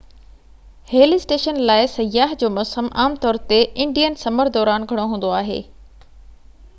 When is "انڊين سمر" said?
3.85-4.51